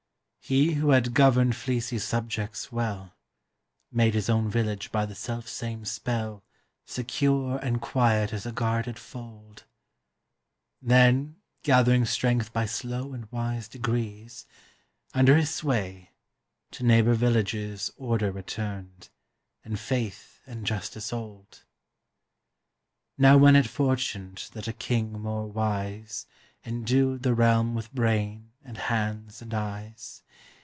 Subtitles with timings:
[0.43, 3.13] He who had governed fleecy subjects well
[3.89, 6.43] Made his own village by the selfsame spell
[6.83, 9.63] Secure and quiet as a guarded fold;
[10.81, 14.45] Then, gathering strength by slow and wise degrees
[15.13, 16.09] Under his sway,
[16.71, 19.07] to neighbor villages Order returned,
[19.63, 21.63] and faith and justice old.
[23.17, 26.25] Now when it fortuned that a king more wise
[26.65, 30.23] Endued the realm with brain and hands and eyes.